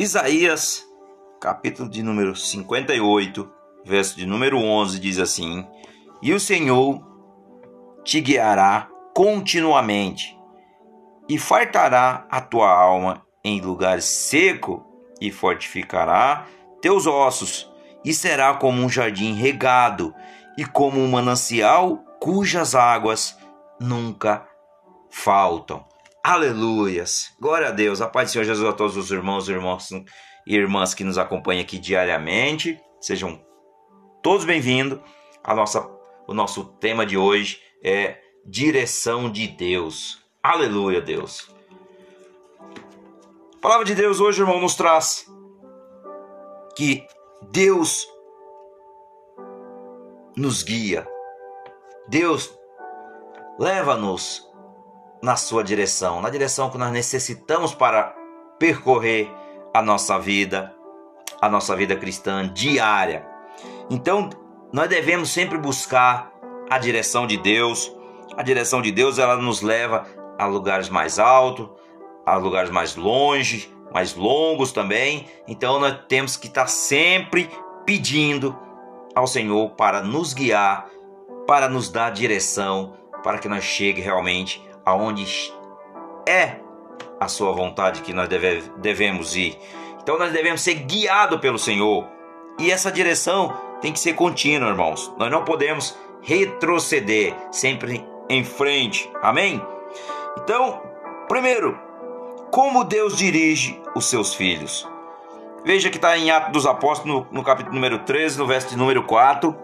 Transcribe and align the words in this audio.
Isaías, 0.00 0.82
capítulo 1.38 1.86
de 1.86 2.02
número 2.02 2.34
58, 2.34 3.52
verso 3.84 4.16
de 4.16 4.24
número 4.24 4.56
11, 4.56 4.98
diz 4.98 5.18
assim: 5.18 5.68
E 6.22 6.32
o 6.32 6.40
Senhor 6.40 7.06
te 8.02 8.18
guiará 8.22 8.88
continuamente 9.14 10.34
e 11.28 11.36
fartará 11.36 12.26
a 12.30 12.40
tua 12.40 12.72
alma 12.72 13.26
em 13.44 13.60
lugar 13.60 14.00
seco 14.00 14.86
e 15.20 15.30
fortificará 15.30 16.46
teus 16.80 17.06
ossos, 17.06 17.70
e 18.02 18.14
será 18.14 18.54
como 18.54 18.80
um 18.80 18.88
jardim 18.88 19.34
regado 19.34 20.14
e 20.56 20.64
como 20.64 20.98
um 20.98 21.10
manancial 21.10 22.02
cujas 22.18 22.74
águas 22.74 23.36
nunca 23.78 24.48
faltam. 25.10 25.89
Aleluias! 26.22 27.34
Glória 27.40 27.68
a 27.68 27.70
Deus! 27.70 28.02
A 28.02 28.06
paz 28.06 28.28
do 28.28 28.32
Senhor 28.32 28.44
Jesus 28.44 28.68
a 28.68 28.74
todos 28.74 28.94
os 28.94 29.10
irmãos 29.10 29.48
e 29.48 29.52
irmãos 29.52 29.88
e 30.46 30.54
irmãs 30.54 30.92
que 30.92 31.02
nos 31.02 31.16
acompanham 31.16 31.62
aqui 31.62 31.78
diariamente. 31.78 32.78
Sejam 33.00 33.42
todos 34.22 34.44
bem-vindos. 34.44 35.00
A 35.42 35.54
nossa, 35.54 35.90
o 36.28 36.34
nosso 36.34 36.64
tema 36.78 37.06
de 37.06 37.16
hoje 37.16 37.62
é 37.82 38.20
direção 38.44 39.32
de 39.32 39.48
Deus. 39.48 40.22
Aleluia, 40.42 41.00
Deus! 41.00 41.50
A 43.56 43.60
palavra 43.62 43.86
de 43.86 43.94
Deus 43.94 44.20
hoje, 44.20 44.42
irmão, 44.42 44.60
nos 44.60 44.74
traz 44.74 45.24
que 46.76 47.06
Deus 47.50 48.06
nos 50.36 50.62
guia. 50.62 51.08
Deus 52.08 52.54
leva-nos 53.58 54.49
na 55.22 55.36
sua 55.36 55.62
direção, 55.62 56.20
na 56.20 56.30
direção 56.30 56.70
que 56.70 56.78
nós 56.78 56.90
necessitamos 56.90 57.74
para 57.74 58.14
percorrer 58.58 59.30
a 59.74 59.82
nossa 59.82 60.18
vida, 60.18 60.74
a 61.40 61.48
nossa 61.48 61.76
vida 61.76 61.96
cristã 61.96 62.48
diária. 62.52 63.26
Então, 63.88 64.30
nós 64.72 64.88
devemos 64.88 65.30
sempre 65.30 65.58
buscar 65.58 66.32
a 66.70 66.78
direção 66.78 67.26
de 67.26 67.36
Deus. 67.36 67.92
A 68.36 68.42
direção 68.42 68.80
de 68.80 68.92
Deus, 68.92 69.18
ela 69.18 69.36
nos 69.36 69.60
leva 69.60 70.06
a 70.38 70.46
lugares 70.46 70.88
mais 70.88 71.18
altos, 71.18 71.68
a 72.24 72.36
lugares 72.36 72.70
mais 72.70 72.94
longe, 72.94 73.74
mais 73.92 74.14
longos 74.14 74.72
também. 74.72 75.26
Então, 75.48 75.80
nós 75.80 75.98
temos 76.08 76.36
que 76.36 76.46
estar 76.46 76.68
sempre 76.68 77.50
pedindo 77.84 78.56
ao 79.14 79.26
Senhor 79.26 79.70
para 79.70 80.00
nos 80.02 80.32
guiar, 80.32 80.88
para 81.46 81.68
nos 81.68 81.90
dar 81.90 82.10
direção, 82.10 82.94
para 83.22 83.38
que 83.38 83.48
nós 83.48 83.64
chegue 83.64 84.00
realmente 84.00 84.62
aonde 84.90 85.52
é 86.26 86.56
a 87.18 87.28
sua 87.28 87.52
vontade 87.52 88.02
que 88.02 88.12
nós 88.12 88.28
deve, 88.28 88.62
devemos 88.78 89.36
ir. 89.36 89.58
Então 90.02 90.18
nós 90.18 90.32
devemos 90.32 90.60
ser 90.60 90.74
guiados 90.74 91.40
pelo 91.40 91.58
Senhor. 91.58 92.06
E 92.58 92.70
essa 92.70 92.90
direção 92.90 93.54
tem 93.80 93.92
que 93.92 94.00
ser 94.00 94.14
contínua, 94.14 94.70
irmãos. 94.70 95.12
Nós 95.18 95.30
não 95.30 95.44
podemos 95.44 95.96
retroceder, 96.22 97.34
sempre 97.50 98.04
em 98.28 98.44
frente. 98.44 99.10
Amém? 99.22 99.62
Então, 100.38 100.82
primeiro, 101.28 101.78
como 102.50 102.84
Deus 102.84 103.16
dirige 103.16 103.80
os 103.94 104.06
seus 104.06 104.34
filhos. 104.34 104.88
Veja 105.64 105.90
que 105.90 105.96
está 105.96 106.16
em 106.16 106.30
Atos 106.30 106.52
dos 106.52 106.66
Apóstolos, 106.66 107.26
no, 107.26 107.26
no, 107.30 107.44
capítulo 107.44 107.74
número 107.74 107.98
13, 108.00 108.38
no 108.38 108.46
verso 108.46 108.76
número 108.76 109.02
4. 109.04 109.54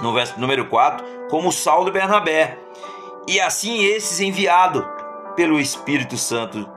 No 0.00 0.12
verso 0.12 0.40
número 0.40 0.66
4, 0.66 1.28
como 1.28 1.52
Saulo 1.52 1.88
e 1.88 1.92
Bernabé 1.92 2.58
e 3.26 3.40
assim 3.40 3.84
esses 3.84 4.20
enviados 4.20 4.84
pelo 5.36 5.60
Espírito 5.60 6.16
Santo 6.16 6.68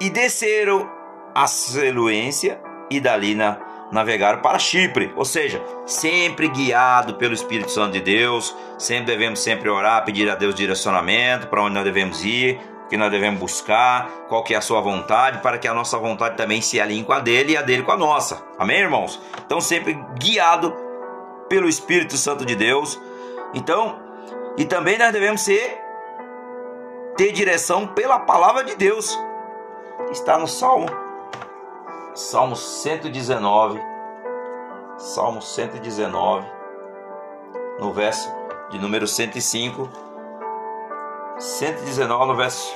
e 0.00 0.08
desceram 0.08 0.90
a 1.34 1.46
Seluência 1.46 2.60
e 2.90 2.98
dali 2.98 3.34
na, 3.34 3.58
navegaram 3.92 4.40
para 4.40 4.58
Chipre, 4.58 5.12
ou 5.14 5.24
seja, 5.24 5.62
sempre 5.86 6.48
guiado 6.48 7.14
pelo 7.14 7.34
Espírito 7.34 7.70
Santo 7.70 7.92
de 7.92 8.00
Deus, 8.00 8.56
sempre 8.78 9.06
devemos 9.06 9.40
sempre 9.40 9.68
orar, 9.68 10.04
pedir 10.04 10.28
a 10.30 10.34
Deus 10.34 10.54
direcionamento 10.54 11.48
para 11.48 11.62
onde 11.62 11.74
nós 11.74 11.84
devemos 11.84 12.24
ir, 12.24 12.58
o 12.84 12.88
que 12.88 12.96
nós 12.96 13.10
devemos 13.10 13.38
buscar, 13.38 14.08
qual 14.28 14.42
que 14.42 14.54
é 14.54 14.56
a 14.56 14.60
sua 14.60 14.80
vontade, 14.80 15.40
para 15.40 15.58
que 15.58 15.68
a 15.68 15.74
nossa 15.74 15.98
vontade 15.98 16.36
também 16.36 16.60
se 16.60 16.80
alinhe 16.80 17.04
com 17.04 17.12
a 17.12 17.20
dele 17.20 17.52
e 17.52 17.56
a 17.56 17.62
dele 17.62 17.82
com 17.82 17.92
a 17.92 17.96
nossa. 17.96 18.42
Amém, 18.58 18.80
irmãos? 18.80 19.20
Então 19.44 19.60
sempre 19.60 19.96
guiado 20.18 20.74
pelo 21.48 21.68
Espírito 21.68 22.16
Santo 22.16 22.44
de 22.44 22.56
Deus. 22.56 23.00
Então, 23.52 24.09
e 24.56 24.64
também 24.64 24.98
nós 24.98 25.12
devemos 25.12 25.40
ser 25.40 25.78
ter 27.16 27.32
direção 27.32 27.86
pela 27.86 28.18
palavra 28.20 28.64
de 28.64 28.74
Deus. 28.76 29.18
Está 30.10 30.38
no 30.38 30.46
Salmo 30.46 30.88
Salmo 32.14 32.56
119. 32.56 33.80
Salmo 34.98 35.40
119, 35.40 36.46
no 37.78 37.92
verso 37.92 38.30
de 38.70 38.78
número 38.78 39.06
105. 39.06 39.88
119 41.38 42.26
no 42.26 42.36
verso 42.36 42.74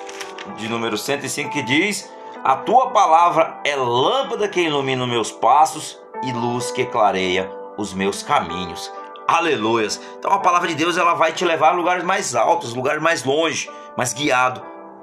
de 0.56 0.68
número 0.68 0.96
105 0.96 1.50
que 1.50 1.62
diz: 1.62 2.10
A 2.42 2.56
tua 2.56 2.90
palavra 2.90 3.60
é 3.64 3.76
lâmpada 3.76 4.48
que 4.48 4.60
ilumina 4.60 5.02
os 5.02 5.10
meus 5.10 5.30
passos 5.32 6.00
e 6.22 6.32
luz 6.32 6.70
que 6.70 6.86
clareia 6.86 7.50
os 7.76 7.92
meus 7.92 8.22
caminhos. 8.22 8.90
Aleluias. 9.26 10.00
Então 10.18 10.32
a 10.32 10.38
palavra 10.38 10.68
de 10.68 10.74
Deus 10.74 10.96
ela 10.96 11.14
vai 11.14 11.32
te 11.32 11.44
levar 11.44 11.70
a 11.70 11.72
lugares 11.72 12.04
mais 12.04 12.34
altos, 12.34 12.74
lugares 12.74 13.02
mais 13.02 13.24
longe, 13.24 13.70
mas 13.96 14.12
guiado 14.12 14.62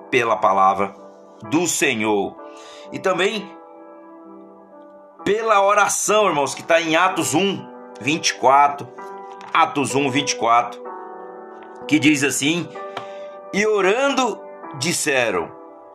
pela 0.09 0.35
palavra 0.35 0.93
do 1.49 1.67
Senhor. 1.67 2.35
E 2.91 2.99
também 2.99 3.49
pela 5.23 5.63
oração, 5.63 6.27
irmãos, 6.27 6.53
que 6.53 6.61
está 6.61 6.81
em 6.81 6.95
Atos 6.95 7.33
1, 7.33 7.67
24. 7.99 8.87
Atos 9.53 9.95
1, 9.95 10.09
24. 10.09 10.81
Que 11.88 11.99
diz 11.99 12.23
assim: 12.23 12.67
E 13.53 13.65
orando 13.65 14.39
disseram: 14.77 15.51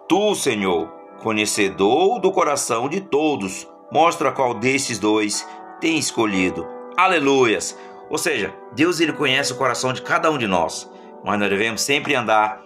Tu, 0.08 0.34
Senhor, 0.34 0.88
conhecedor 1.22 2.20
do 2.20 2.30
coração 2.32 2.88
de 2.88 3.00
todos, 3.00 3.68
mostra 3.90 4.32
qual 4.32 4.54
desses 4.54 4.98
dois 4.98 5.46
tem 5.80 5.98
escolhido. 5.98 6.66
Aleluias. 6.96 7.76
Ou 8.08 8.18
seja, 8.18 8.54
Deus 8.72 9.00
ele 9.00 9.12
conhece 9.12 9.52
o 9.52 9.56
coração 9.56 9.92
de 9.92 10.02
cada 10.02 10.30
um 10.30 10.38
de 10.38 10.46
nós, 10.46 10.90
mas 11.24 11.38
nós 11.38 11.50
devemos 11.50 11.80
sempre 11.82 12.14
andar 12.14 12.62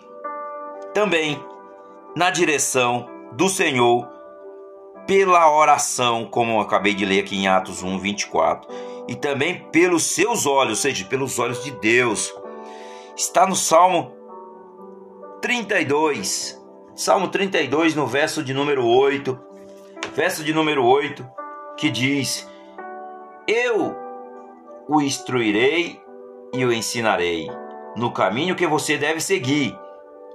também 0.93 1.43
na 2.15 2.31
direção 2.31 3.09
do 3.33 3.49
Senhor 3.49 4.09
pela 5.07 5.51
oração, 5.51 6.27
como 6.27 6.53
eu 6.53 6.61
acabei 6.61 6.95
de 6.95 7.05
ler 7.05 7.21
aqui 7.21 7.37
em 7.37 7.49
Atos 7.49 7.83
1, 7.83 7.99
24, 7.99 8.69
e 9.09 9.15
também 9.15 9.67
pelos 9.71 10.05
seus 10.05 10.47
olhos, 10.47 10.79
ou 10.79 10.83
seja, 10.83 11.05
pelos 11.05 11.39
olhos 11.39 11.65
de 11.65 11.71
Deus. 11.73 12.33
Está 13.17 13.47
no 13.47 13.57
Salmo 13.57 14.13
32, 15.41 16.61
Salmo 16.95 17.29
32, 17.29 17.95
no 17.95 18.07
verso 18.07 18.43
de 18.43 18.53
número 18.53 18.87
8, 18.87 19.39
verso 20.15 20.45
de 20.45 20.53
número 20.53 20.85
8, 20.85 21.27
que 21.77 21.91
diz: 21.91 22.49
Eu 23.49 24.10
o 24.91 25.01
instruirei 25.01 26.03
e 26.53 26.65
o 26.65 26.73
ensinarei 26.73 27.49
no 27.97 28.11
caminho 28.13 28.57
que 28.57 28.67
você 28.67 28.99
deve 28.99 29.21
seguir. 29.21 29.79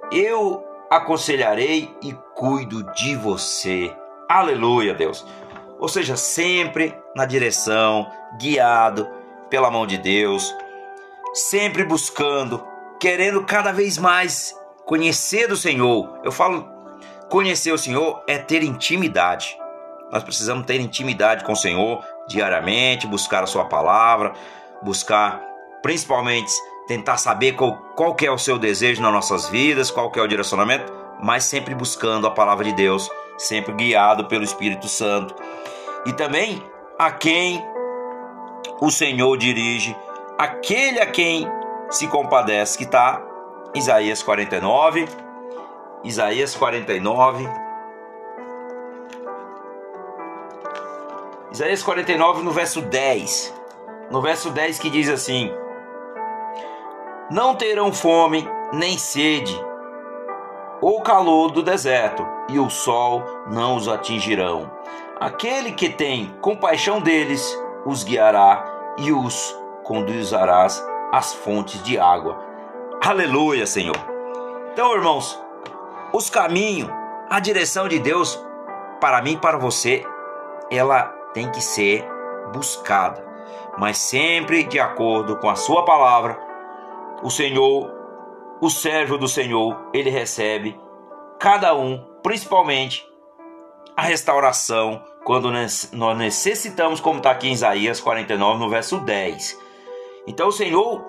Eu 0.09 0.63
aconselharei 0.89 1.93
e 2.01 2.13
cuido 2.33 2.81
de 2.93 3.17
você. 3.17 3.93
Aleluia, 4.29 4.93
Deus. 4.93 5.25
Ou 5.77 5.89
seja, 5.89 6.15
sempre 6.15 6.97
na 7.13 7.25
direção, 7.25 8.09
guiado 8.39 9.09
pela 9.49 9.69
mão 9.69 9.85
de 9.85 9.97
Deus, 9.97 10.55
sempre 11.33 11.83
buscando, 11.83 12.65
querendo 12.97 13.43
cada 13.43 13.73
vez 13.73 13.97
mais 13.97 14.57
conhecer 14.85 15.49
do 15.49 15.57
Senhor. 15.57 16.17
Eu 16.23 16.31
falo, 16.31 16.65
conhecer 17.29 17.73
o 17.73 17.77
Senhor 17.77 18.23
é 18.25 18.37
ter 18.37 18.63
intimidade. 18.63 19.57
Nós 20.13 20.23
precisamos 20.23 20.65
ter 20.65 20.79
intimidade 20.79 21.43
com 21.43 21.51
o 21.51 21.57
Senhor 21.57 22.01
diariamente, 22.27 23.07
buscar 23.07 23.43
a 23.43 23.47
Sua 23.47 23.65
palavra, 23.65 24.33
buscar 24.81 25.41
principalmente 25.81 26.51
tentar 26.87 27.17
saber 27.17 27.53
qual, 27.53 27.77
qual 27.95 28.15
é 28.23 28.29
o 28.29 28.37
seu 28.37 28.57
desejo 28.57 29.01
nas 29.01 29.11
nossas 29.11 29.49
vidas, 29.49 29.91
qual 29.91 30.11
é 30.15 30.21
o 30.21 30.27
direcionamento, 30.27 30.91
mas 31.21 31.43
sempre 31.45 31.73
buscando 31.73 32.27
a 32.27 32.31
palavra 32.31 32.63
de 32.63 32.73
Deus, 32.73 33.09
sempre 33.37 33.73
guiado 33.73 34.25
pelo 34.25 34.43
Espírito 34.43 34.87
Santo. 34.87 35.35
E 36.05 36.13
também 36.13 36.63
a 36.97 37.11
quem 37.11 37.63
o 38.79 38.91
Senhor 38.91 39.37
dirige, 39.37 39.95
aquele 40.37 40.99
a 40.99 41.05
quem 41.05 41.47
se 41.89 42.07
compadece, 42.07 42.77
que 42.77 42.83
está 42.83 43.21
Isaías 43.73 44.21
49, 44.21 45.07
Isaías 46.03 46.55
49, 46.55 47.47
Isaías 51.55 51.81
49, 51.83 52.43
no 52.43 52.51
verso 52.51 52.81
10. 52.81 53.53
No 54.11 54.21
verso 54.21 54.49
10 54.49 54.77
que 54.77 54.89
diz 54.89 55.07
assim: 55.07 55.49
Não 57.31 57.55
terão 57.55 57.93
fome 57.93 58.45
nem 58.73 58.97
sede, 58.97 59.57
o 60.81 60.99
calor 60.99 61.51
do 61.51 61.63
deserto, 61.63 62.27
e 62.49 62.59
o 62.59 62.69
sol 62.69 63.23
não 63.49 63.77
os 63.77 63.87
atingirão. 63.87 64.69
Aquele 65.17 65.71
que 65.71 65.87
tem 65.87 66.35
compaixão 66.41 66.99
deles 66.99 67.57
os 67.85 68.03
guiará 68.03 68.93
e 68.97 69.13
os 69.13 69.57
conduzirás 69.85 70.85
às 71.13 71.33
fontes 71.33 71.81
de 71.83 71.97
água. 71.97 72.37
Aleluia, 73.01 73.65
Senhor. 73.65 73.95
Então, 74.73 74.93
irmãos, 74.93 75.41
os 76.11 76.29
caminhos, 76.29 76.89
a 77.29 77.39
direção 77.39 77.87
de 77.87 77.97
Deus 77.97 78.37
para 78.99 79.21
mim 79.21 79.35
e 79.35 79.37
para 79.37 79.57
você, 79.57 80.05
ela 80.69 81.14
tem 81.35 81.51
que 81.51 81.61
ser 81.61 82.07
buscada, 82.53 83.21
mas 83.77 83.97
sempre 83.97 84.63
de 84.63 84.79
acordo 84.79 85.35
com 85.37 85.49
a 85.49 85.55
sua 85.55 85.83
palavra. 85.83 86.39
O 87.21 87.29
Senhor, 87.29 87.93
o 88.61 88.69
servo 88.69 89.17
do 89.17 89.27
Senhor, 89.27 89.89
ele 89.93 90.09
recebe 90.09 90.79
cada 91.37 91.75
um, 91.75 91.97
principalmente 92.23 93.05
a 93.97 94.01
restauração, 94.01 95.03
quando 95.25 95.51
nós 95.51 96.17
necessitamos, 96.17 97.01
como 97.01 97.17
está 97.17 97.31
aqui 97.31 97.49
em 97.49 97.53
Isaías 97.53 97.99
49, 97.99 98.59
no 98.59 98.69
verso 98.69 98.99
10. 98.99 99.59
Então 100.27 100.47
o 100.47 100.51
Senhor, 100.53 101.03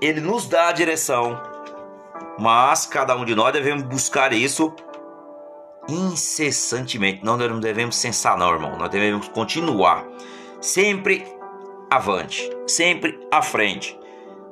ele 0.00 0.20
nos 0.20 0.48
dá 0.48 0.68
a 0.68 0.72
direção, 0.72 1.38
mas 2.38 2.86
cada 2.86 3.14
um 3.14 3.24
de 3.24 3.34
nós 3.34 3.52
devemos 3.52 3.82
buscar 3.82 4.32
isso 4.32 4.72
incessantemente. 5.88 7.24
Não 7.24 7.36
devemos 7.60 7.96
cessar, 7.96 8.36
não, 8.36 8.52
irmão. 8.52 8.76
Nós 8.76 8.90
devemos 8.90 9.28
continuar 9.28 10.06
sempre 10.60 11.24
avante, 11.90 12.50
sempre 12.66 13.18
à 13.30 13.42
frente, 13.42 13.98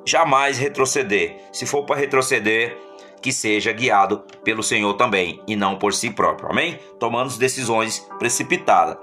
jamais 0.05 0.57
retroceder. 0.57 1.37
Se 1.51 1.65
for 1.65 1.83
para 1.83 1.99
retroceder, 1.99 2.77
que 3.21 3.31
seja 3.31 3.73
guiado 3.73 4.23
pelo 4.43 4.61
Senhor 4.61 4.93
também 4.93 5.41
e 5.47 5.55
não 5.55 5.79
por 5.79 5.93
si 5.93 6.11
próprio. 6.11 6.51
Amém? 6.51 6.79
Tomando 6.99 7.35
decisões 7.37 7.99
precipitadas. 8.19 8.97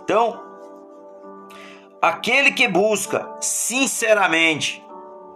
Então, 0.00 0.40
aquele 2.00 2.52
que 2.52 2.68
busca 2.68 3.28
sinceramente 3.40 4.80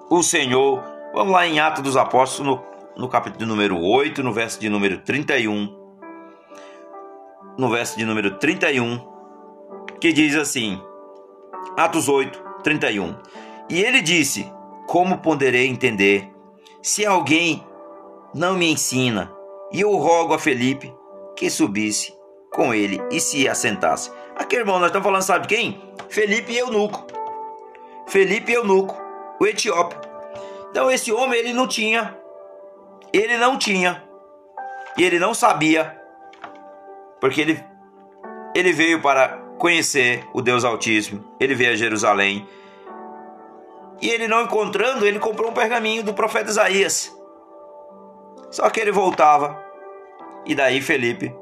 o 0.08 0.22
Senhor, 0.22 0.80
vamos 1.12 1.32
lá 1.32 1.44
em 1.44 1.58
Atos 1.58 1.82
dos 1.82 1.96
Apóstolos, 1.96 2.62
no, 2.96 3.02
no 3.02 3.08
capítulo 3.08 3.46
número 3.46 3.80
8, 3.80 4.22
no 4.22 4.32
verso 4.32 4.60
de 4.60 4.68
número 4.68 4.98
31. 4.98 5.79
No 7.60 7.68
verso 7.68 7.98
de 7.98 8.06
número 8.06 8.38
31, 8.38 9.06
que 10.00 10.14
diz 10.14 10.34
assim: 10.34 10.80
Atos 11.76 12.08
8, 12.08 12.42
31. 12.62 13.14
E 13.68 13.82
ele 13.82 14.00
disse: 14.00 14.50
Como 14.86 15.18
poderei 15.18 15.66
entender 15.66 16.32
se 16.80 17.04
alguém 17.04 17.62
não 18.34 18.54
me 18.54 18.72
ensina. 18.72 19.30
E 19.70 19.82
eu 19.82 19.94
rogo 19.94 20.32
a 20.32 20.38
Felipe 20.38 20.90
que 21.36 21.50
subisse 21.50 22.14
com 22.50 22.72
ele 22.72 22.98
e 23.10 23.20
se 23.20 23.46
assentasse. 23.46 24.10
Aqui, 24.36 24.56
irmão, 24.56 24.78
nós 24.78 24.86
estamos 24.86 25.04
falando, 25.04 25.20
sabe 25.20 25.46
quem? 25.46 25.82
Felipe 26.08 26.52
e 26.52 26.58
Eunuco. 26.60 27.08
Felipe 28.08 28.52
e 28.52 28.54
Eunuco, 28.54 28.96
o 29.38 29.46
etíope. 29.46 29.96
Então, 30.70 30.90
esse 30.90 31.12
homem, 31.12 31.38
ele 31.38 31.52
não 31.52 31.68
tinha, 31.68 32.16
ele 33.12 33.36
não 33.36 33.58
tinha, 33.58 34.02
e 34.96 35.04
ele 35.04 35.18
não 35.18 35.34
sabia, 35.34 35.99
porque 37.20 37.40
ele, 37.40 37.64
ele 38.54 38.72
veio 38.72 39.00
para 39.00 39.38
conhecer 39.58 40.24
o 40.32 40.40
Deus 40.40 40.64
Altíssimo, 40.64 41.24
ele 41.38 41.54
veio 41.54 41.72
a 41.72 41.76
Jerusalém, 41.76 42.48
e 44.00 44.08
ele 44.08 44.26
não 44.26 44.42
encontrando, 44.42 45.06
ele 45.06 45.18
comprou 45.18 45.50
um 45.50 45.54
pergaminho 45.54 46.02
do 46.02 46.14
profeta 46.14 46.50
Isaías. 46.50 47.14
Só 48.50 48.68
que 48.70 48.80
ele 48.80 48.90
voltava. 48.90 49.62
E 50.46 50.54
daí 50.54 50.80
Felipe, 50.80 51.34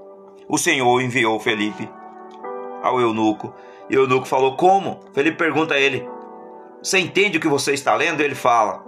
o 0.48 0.58
Senhor 0.58 1.00
enviou 1.00 1.38
Felipe 1.38 1.88
ao 2.82 3.00
eunuco. 3.00 3.54
E 3.88 3.96
o 3.96 4.02
eunuco 4.02 4.26
falou: 4.26 4.56
Como? 4.56 5.00
Felipe 5.14 5.36
pergunta 5.38 5.75
a 5.75 5.78
ele: 5.78 6.06
Você 6.82 6.98
entende 6.98 7.38
o 7.38 7.40
que 7.40 7.48
você 7.48 7.72
está 7.72 7.94
lendo? 7.94 8.20
Ele 8.20 8.34
fala: 8.34 8.84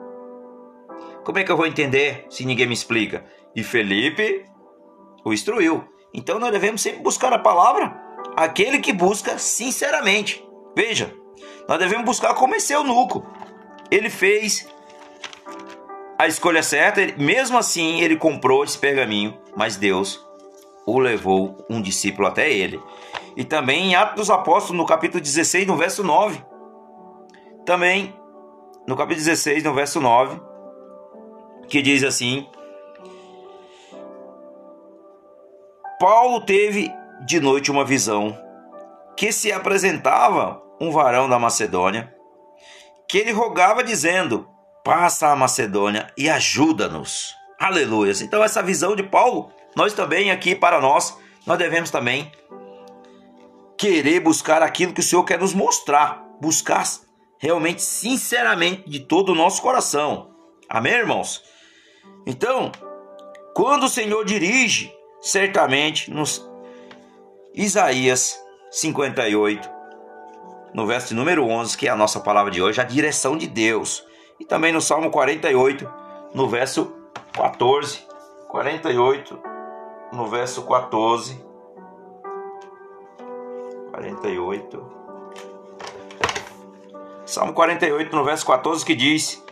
Como 1.25 1.39
é 1.39 1.45
que 1.45 1.53
eu 1.53 1.57
vou 1.57 1.67
entender 1.67 2.27
se 2.29 2.45
ninguém 2.45 2.67
me 2.67 2.75
explica? 2.75 3.25
E 3.55 3.63
Felipe 3.63 4.45
o 5.25 5.33
instruiu. 5.33 5.85
Então 6.13 6.39
nós 6.39 6.51
devemos 6.51 6.81
sempre 6.81 7.01
buscar 7.01 7.33
a 7.33 7.39
palavra, 7.39 7.97
aquele 8.37 8.79
que 8.79 8.93
busca 8.93 9.39
sinceramente. 9.39 10.45
Veja, 10.77 11.15
nós 11.69 11.79
devemos 11.79 12.05
buscar 12.05 12.35
como 12.35 12.55
esse 12.55 12.73
eunuco. 12.73 13.25
Ele 13.91 14.11
fez 14.11 14.69
a 16.19 16.27
escolha 16.27 16.63
certa, 16.63 17.01
mesmo 17.17 17.57
assim 17.57 18.01
ele 18.01 18.17
comprou 18.17 18.65
esse 18.65 18.79
pergaminho, 18.79 19.39
mas 19.57 19.77
Deus 19.77 20.25
o 20.87 20.99
levou 20.99 21.57
um 21.69 21.81
discípulo 21.81 22.29
até 22.29 22.51
ele. 22.51 22.81
E 23.37 23.45
também 23.45 23.91
em 23.91 23.95
Atos 23.95 24.17
dos 24.17 24.31
Apóstolos, 24.31 24.77
no 24.77 24.87
capítulo 24.87 25.21
16, 25.21 25.67
no 25.67 25.77
verso 25.77 26.03
9. 26.03 26.45
Também 27.65 28.15
no 28.87 28.97
capítulo 28.97 29.25
16, 29.25 29.63
no 29.63 29.73
verso 29.73 30.01
9, 30.01 30.41
que 31.69 31.81
diz 31.81 32.03
assim: 32.03 32.49
Paulo 36.01 36.41
teve 36.41 36.91
de 37.27 37.39
noite 37.41 37.71
uma 37.71 37.85
visão 37.85 38.35
que 39.15 39.31
se 39.31 39.53
apresentava 39.53 40.63
um 40.81 40.91
varão 40.91 41.29
da 41.29 41.39
Macedônia, 41.39 42.11
que 43.07 43.19
ele 43.19 43.33
rogava 43.33 43.85
dizendo: 43.85 44.49
passa 44.83 45.29
a 45.29 45.37
Macedônia 45.37 46.11
e 46.17 46.31
ajuda-nos. 46.31 47.35
Aleluia. 47.61 48.15
Então, 48.23 48.43
essa 48.43 48.63
visão 48.63 48.97
de 48.97 49.03
Paulo, 49.03 49.53
nós 49.77 49.93
também 49.93 50.31
aqui 50.31 50.55
para 50.55 50.81
nós, 50.81 51.19
nós 51.47 51.59
devemos 51.59 51.91
também 51.91 52.33
querer 53.77 54.21
buscar 54.21 54.63
aquilo 54.63 54.95
que 54.95 55.01
o 55.01 55.05
Senhor 55.05 55.25
quer 55.25 55.39
nos 55.39 55.53
mostrar, 55.53 56.25
buscar 56.41 56.83
realmente, 57.39 57.83
sinceramente, 57.83 58.89
de 58.89 59.01
todo 59.01 59.33
o 59.33 59.35
nosso 59.35 59.61
coração. 59.61 60.31
Amém, 60.67 60.95
irmãos? 60.95 61.43
Então, 62.27 62.73
quando 63.55 63.85
o 63.85 63.89
Senhor 63.89 64.25
dirige, 64.25 64.91
certamente 65.21 66.11
nos 66.11 66.49
Isaías 67.55 68.41
58, 68.71 69.69
no 70.73 70.87
verso 70.87 71.15
número 71.15 71.47
11, 71.47 71.77
que 71.77 71.89
é 71.89 71.91
a 71.91 71.97
nossa 71.97 72.21
palavra 72.21 72.51
de 72.51 72.63
hoje, 72.63 72.81
a 72.81 72.85
direção 72.85 73.37
de 73.37 73.47
Deus. 73.47 74.05
E 74.39 74.45
também 74.45 74.73
no 74.73 74.81
Salmo 74.81 75.11
48, 75.11 75.91
no 76.33 76.49
verso 76.49 76.95
14. 77.35 78.07
48, 78.49 79.39
no 80.13 80.27
verso 80.27 80.63
14. 80.63 81.45
48. 83.91 85.01
Salmo 87.27 87.53
48, 87.53 88.15
no 88.15 88.25
verso 88.25 88.47
14, 88.47 88.85
que 88.85 88.95
diz 88.95 89.45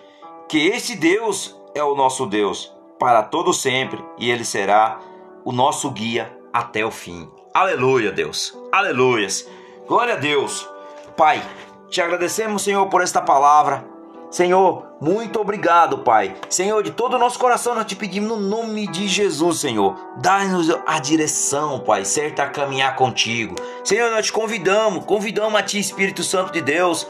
que 0.49 0.69
esse 0.69 0.97
Deus 0.97 1.61
é 1.75 1.83
o 1.83 1.95
nosso 1.95 2.27
Deus 2.27 2.75
para 2.99 3.23
todo 3.23 3.53
sempre 3.53 4.03
e 4.19 4.31
ele 4.31 4.45
será 4.45 5.01
o 5.49 5.53
nosso 5.53 5.91
guia 5.91 6.31
até 6.53 6.85
o 6.85 6.91
fim. 6.91 7.27
Aleluia, 7.55 8.13
Deus. 8.13 8.55
Aleluias. 8.71 9.49
Glória 9.87 10.13
a 10.13 10.19
Deus. 10.19 10.69
Pai, 11.17 11.43
te 11.89 12.03
agradecemos, 12.03 12.61
Senhor, 12.61 12.87
por 12.89 13.01
esta 13.01 13.23
palavra. 13.23 13.83
Senhor, 14.31 14.85
muito 15.01 15.41
obrigado, 15.41 16.01
Pai. 16.01 16.37
Senhor, 16.51 16.83
de 16.83 16.91
todo 16.91 17.15
o 17.15 17.19
nosso 17.19 17.39
coração 17.39 17.75
nós 17.75 17.87
te 17.87 17.97
pedimos 17.97 18.29
no 18.29 18.37
nome 18.37 18.87
de 18.89 19.09
Jesus, 19.09 19.61
Senhor. 19.61 19.97
Dá-nos 20.19 20.69
a 20.87 20.99
direção, 20.99 21.81
Pai, 21.81 22.05
certa 22.05 22.43
a 22.43 22.51
caminhar 22.51 22.95
contigo. 22.95 23.55
Senhor, 23.83 24.11
nós 24.11 24.27
te 24.27 24.33
convidamos, 24.33 25.07
convidamos 25.07 25.59
a 25.59 25.63
Ti, 25.63 25.79
Espírito 25.79 26.23
Santo 26.23 26.53
de 26.53 26.61
Deus. 26.61 27.09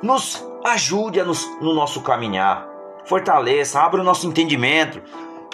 Nos 0.00 0.46
ajude 0.64 1.18
a 1.18 1.24
nos, 1.24 1.44
no 1.60 1.74
nosso 1.74 2.02
caminhar. 2.02 2.68
Fortaleça, 3.04 3.80
abra 3.80 4.00
o 4.00 4.04
nosso 4.04 4.28
entendimento. 4.28 5.02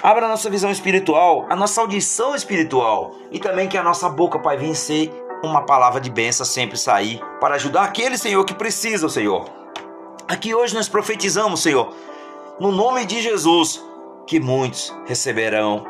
Abra 0.02 0.26
a 0.26 0.28
nossa 0.28 0.48
visão 0.48 0.70
espiritual, 0.70 1.46
a 1.50 1.56
nossa 1.56 1.80
audição 1.80 2.34
espiritual. 2.34 3.16
E 3.32 3.38
também 3.40 3.68
que 3.68 3.76
a 3.76 3.82
nossa 3.82 4.08
boca, 4.08 4.38
Pai, 4.38 4.56
vencer 4.56 5.10
uma 5.42 5.62
palavra 5.62 6.00
de 6.00 6.08
bênção 6.08 6.46
sempre 6.46 6.76
sair 6.76 7.20
para 7.40 7.56
ajudar 7.56 7.82
aquele, 7.82 8.16
Senhor, 8.16 8.44
que 8.44 8.54
precisa, 8.54 9.08
Senhor. 9.08 9.44
Aqui 10.28 10.54
hoje 10.54 10.74
nós 10.74 10.88
profetizamos, 10.88 11.60
Senhor, 11.60 11.92
no 12.60 12.70
nome 12.70 13.04
de 13.06 13.20
Jesus, 13.20 13.84
que 14.26 14.38
muitos 14.38 14.94
receberão 15.06 15.84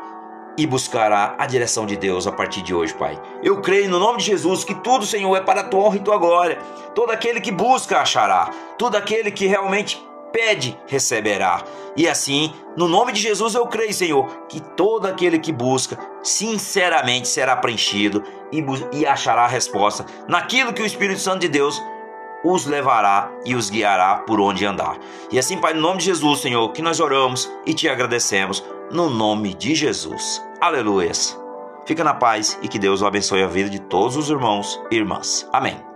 e 0.57 0.65
buscará 0.65 1.35
a 1.37 1.45
direção 1.45 1.85
de 1.85 1.95
Deus 1.95 2.25
a 2.25 2.31
partir 2.31 2.63
de 2.63 2.73
hoje, 2.73 2.93
Pai. 2.95 3.19
Eu 3.43 3.61
creio 3.61 3.89
no 3.89 3.99
nome 3.99 4.17
de 4.17 4.25
Jesus 4.25 4.63
que 4.63 4.73
tudo, 4.73 5.05
Senhor, 5.05 5.35
é 5.35 5.41
para 5.41 5.61
a 5.61 5.63
tua 5.63 5.81
honra 5.81 5.97
e 5.97 5.99
tua 5.99 6.17
glória. 6.17 6.57
Todo 6.95 7.11
aquele 7.11 7.39
que 7.39 7.51
busca 7.51 7.99
achará. 7.99 8.49
Todo 8.77 8.95
aquele 8.95 9.29
que 9.29 9.45
realmente 9.45 10.03
pede 10.31 10.77
receberá. 10.87 11.63
E 11.95 12.07
assim, 12.07 12.53
no 12.77 12.87
nome 12.87 13.11
de 13.11 13.21
Jesus 13.21 13.55
eu 13.55 13.65
creio, 13.67 13.93
Senhor, 13.93 14.27
que 14.47 14.59
todo 14.59 15.05
aquele 15.05 15.39
que 15.39 15.51
busca 15.51 15.97
sinceramente 16.23 17.27
será 17.27 17.55
preenchido 17.55 18.23
e, 18.51 18.63
e 18.93 19.05
achará 19.05 19.43
a 19.43 19.47
resposta 19.47 20.05
naquilo 20.27 20.73
que 20.73 20.81
o 20.81 20.85
Espírito 20.85 21.19
Santo 21.19 21.39
de 21.39 21.47
Deus 21.47 21.81
os 22.43 22.65
levará 22.65 23.31
e 23.45 23.55
os 23.55 23.69
guiará 23.69 24.15
por 24.15 24.39
onde 24.39 24.65
andar. 24.65 24.97
E 25.31 25.37
assim, 25.37 25.57
Pai, 25.57 25.73
no 25.73 25.81
nome 25.81 25.99
de 25.99 26.05
Jesus, 26.05 26.39
Senhor, 26.39 26.71
que 26.71 26.81
nós 26.81 26.99
oramos 26.99 27.51
e 27.65 27.73
te 27.73 27.89
agradecemos, 27.89 28.63
no 28.91 29.09
nome 29.09 29.53
de 29.53 29.75
Jesus. 29.75 30.41
Aleluias. 30.61 31.37
Fica 31.85 32.03
na 32.03 32.13
paz 32.13 32.57
e 32.61 32.67
que 32.67 32.79
Deus 32.79 33.01
abençoe 33.01 33.43
a 33.43 33.47
vida 33.47 33.69
de 33.69 33.79
todos 33.79 34.15
os 34.15 34.29
irmãos 34.29 34.79
e 34.91 34.95
irmãs. 34.95 35.47
Amém. 35.51 35.88